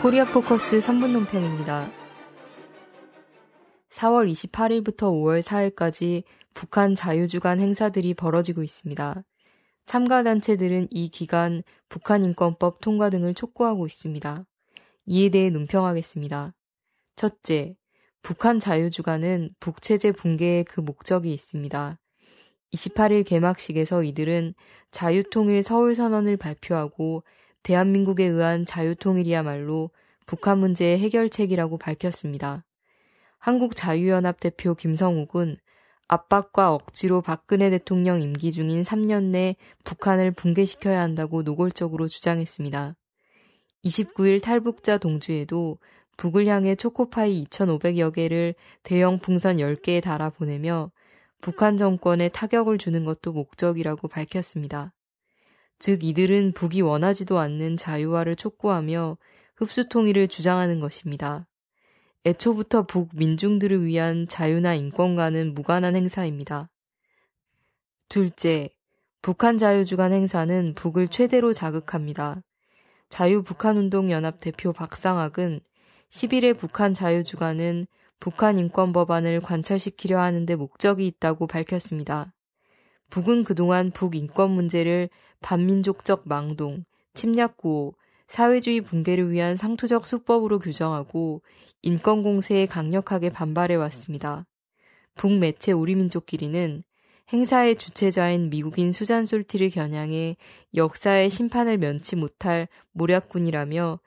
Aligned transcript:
코리아 0.00 0.24
포커스 0.24 0.78
3분 0.78 1.10
논평입니다. 1.10 1.90
4월 3.90 4.30
28일부터 4.30 5.10
5월 5.10 5.42
4일까지 5.42 6.22
북한 6.54 6.94
자유주간 6.94 7.60
행사들이 7.60 8.14
벌어지고 8.14 8.62
있습니다. 8.62 9.24
참가단체들은 9.86 10.86
이 10.92 11.08
기간 11.08 11.64
북한인권법 11.88 12.80
통과 12.80 13.10
등을 13.10 13.34
촉구하고 13.34 13.86
있습니다. 13.86 14.44
이에 15.06 15.30
대해 15.30 15.50
논평하겠습니다. 15.50 16.54
첫째, 17.16 17.74
북한 18.22 18.60
자유주간은 18.60 19.50
북체제 19.58 20.12
붕괴의 20.12 20.62
그 20.64 20.80
목적이 20.80 21.32
있습니다. 21.32 21.98
28일 22.72 23.26
개막식에서 23.26 24.04
이들은 24.04 24.54
자유통일 24.92 25.64
서울선언을 25.64 26.36
발표하고 26.36 27.24
대한민국에 27.68 28.24
의한 28.24 28.64
자유통일이야말로 28.64 29.90
북한 30.24 30.56
문제의 30.56 30.98
해결책이라고 31.00 31.76
밝혔습니다. 31.76 32.64
한국자유연합 33.40 34.40
대표 34.40 34.74
김성욱은 34.74 35.58
압박과 36.08 36.72
억지로 36.72 37.20
박근혜 37.20 37.68
대통령 37.68 38.22
임기 38.22 38.52
중인 38.52 38.84
3년 38.84 39.24
내 39.24 39.54
북한을 39.84 40.30
붕괴시켜야 40.30 41.02
한다고 41.02 41.42
노골적으로 41.42 42.08
주장했습니다. 42.08 42.96
29일 43.84 44.42
탈북자 44.42 44.96
동주에도 44.96 45.76
북을 46.16 46.46
향해 46.46 46.74
초코파이 46.74 47.44
2,500여 47.44 48.14
개를 48.14 48.54
대형 48.82 49.18
풍선 49.18 49.58
10개에 49.58 50.02
달아 50.02 50.30
보내며 50.30 50.90
북한 51.42 51.76
정권에 51.76 52.30
타격을 52.30 52.78
주는 52.78 53.04
것도 53.04 53.34
목적이라고 53.34 54.08
밝혔습니다. 54.08 54.94
즉 55.78 56.02
이들은 56.02 56.52
북이 56.52 56.80
원하지도 56.80 57.38
않는 57.38 57.76
자유화를 57.76 58.36
촉구하며 58.36 59.16
흡수 59.56 59.88
통일을 59.88 60.28
주장하는 60.28 60.80
것입니다. 60.80 61.46
애초부터 62.26 62.82
북 62.86 63.10
민중들을 63.14 63.84
위한 63.84 64.26
자유나 64.28 64.74
인권과는 64.74 65.54
무관한 65.54 65.96
행사입니다. 65.96 66.68
둘째, 68.08 68.70
북한 69.22 69.58
자유주간 69.58 70.12
행사는 70.12 70.74
북을 70.74 71.08
최대로 71.08 71.52
자극합니다. 71.52 72.42
자유북한운동연합 73.08 74.40
대표 74.40 74.72
박상학은 74.72 75.60
11일 76.10 76.58
북한 76.58 76.94
자유주간은 76.94 77.86
북한 78.20 78.58
인권법안을 78.58 79.40
관철시키려 79.40 80.18
하는데 80.18 80.54
목적이 80.56 81.06
있다고 81.06 81.46
밝혔습니다. 81.46 82.32
북은 83.10 83.44
그동안 83.44 83.90
북인권 83.90 84.50
문제를 84.50 85.08
반민족적 85.40 86.22
망동, 86.24 86.84
침략구호, 87.14 87.94
사회주의 88.26 88.80
붕괴를 88.82 89.30
위한 89.30 89.56
상투적 89.56 90.06
수법으로 90.06 90.58
규정하고 90.58 91.42
인권 91.82 92.22
공세에 92.22 92.66
강력하게 92.66 93.30
반발해 93.30 93.74
왔습니다. 93.76 94.46
북매체 95.14 95.72
우리민족끼리는 95.72 96.84
행사의 97.32 97.76
주최자인 97.76 98.50
미국인 98.50 98.92
수잔 98.92 99.26
솔티를 99.26 99.70
겨냥해 99.70 100.36
역사의 100.74 101.30
심판을 101.30 101.78
면치 101.78 102.16
못할 102.16 102.68
모략군이라며 102.92 104.00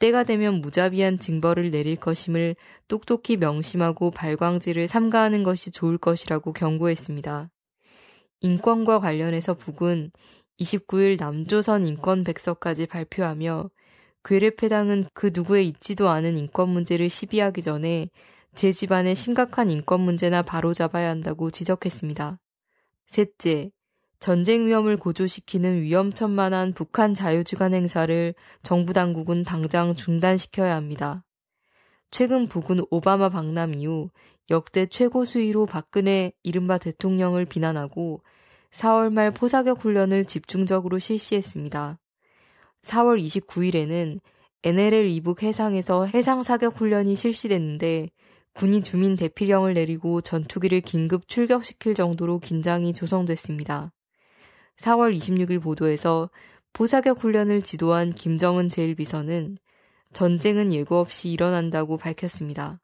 때가 0.00 0.24
되면 0.24 0.60
무자비한 0.60 1.18
징벌을 1.18 1.70
내릴 1.70 1.96
것임을 1.96 2.56
똑똑히 2.88 3.36
명심하고 3.36 4.10
발광지를 4.10 4.88
삼가하는 4.88 5.44
것이 5.44 5.70
좋을 5.70 5.98
것이라고 5.98 6.52
경고했습니다. 6.52 7.50
인권과 8.44 9.00
관련해서 9.00 9.54
북은 9.54 10.10
29일 10.60 11.18
남조선 11.18 11.86
인권 11.86 12.24
백서까지 12.24 12.86
발표하며 12.86 13.70
괴뢰패당은 14.22 15.06
그 15.14 15.30
누구의 15.32 15.66
있지도 15.68 16.10
않은 16.10 16.36
인권 16.36 16.68
문제를 16.68 17.08
시비하기 17.08 17.62
전에 17.62 18.10
제 18.54 18.70
집안의 18.70 19.14
심각한 19.14 19.70
인권 19.70 20.02
문제나 20.02 20.42
바로잡아야 20.42 21.08
한다고 21.08 21.50
지적했습니다. 21.50 22.38
셋째, 23.06 23.70
전쟁 24.20 24.66
위험을 24.66 24.98
고조시키는 24.98 25.80
위험천만한 25.80 26.74
북한 26.74 27.14
자유주간 27.14 27.72
행사를 27.72 28.34
정부 28.62 28.92
당국은 28.92 29.44
당장 29.44 29.94
중단시켜야 29.94 30.76
합니다. 30.76 31.24
최근 32.10 32.46
북은 32.46 32.84
오바마 32.90 33.30
방남 33.30 33.74
이후 33.74 34.10
역대 34.50 34.84
최고 34.84 35.24
수위로 35.24 35.64
박근혜 35.64 36.32
이른바 36.42 36.76
대통령을 36.76 37.46
비난하고 37.46 38.20
4월 38.74 39.12
말 39.12 39.30
포사격 39.30 39.84
훈련을 39.84 40.24
집중적으로 40.24 40.98
실시했습니다. 40.98 41.96
4월 42.82 43.22
29일에는 43.22 44.20
NLL 44.64 45.08
이북 45.10 45.44
해상에서 45.44 46.06
해상 46.06 46.42
사격 46.42 46.80
훈련이 46.80 47.14
실시됐는데 47.14 48.10
군이 48.54 48.82
주민 48.82 49.14
대피령을 49.14 49.74
내리고 49.74 50.20
전투기를 50.20 50.80
긴급 50.80 51.28
출격시킬 51.28 51.94
정도로 51.94 52.40
긴장이 52.40 52.94
조성됐습니다. 52.94 53.92
4월 54.78 55.16
26일 55.16 55.62
보도에서 55.62 56.30
포사격 56.72 57.22
훈련을 57.22 57.62
지도한 57.62 58.12
김정은 58.12 58.68
제1비서는 58.68 59.56
전쟁은 60.12 60.72
예고 60.72 60.96
없이 60.96 61.30
일어난다고 61.30 61.96
밝혔습니다. 61.96 62.80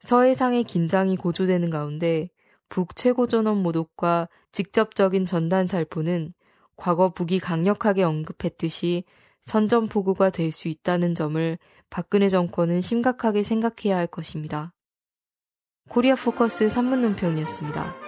서해상의 0.00 0.64
긴장이 0.64 1.16
고조되는 1.16 1.70
가운데 1.70 2.28
북 2.68 2.96
최고전원 2.96 3.62
모독과 3.62 4.28
직접적인 4.52 5.26
전단 5.26 5.66
살포는 5.66 6.32
과거 6.76 7.12
북이 7.12 7.38
강력하게 7.40 8.02
언급했듯이 8.02 9.04
선전포고가 9.40 10.30
될 10.30 10.50
수 10.52 10.68
있다는 10.68 11.14
점을 11.14 11.58
박근혜 11.88 12.28
정권은 12.28 12.80
심각하게 12.80 13.42
생각해야 13.42 13.96
할 13.96 14.06
것입니다. 14.06 14.72
코리아 15.88 16.16
포커스 16.16 16.66
3문 16.68 17.00
논평이었습니다. 17.00 18.05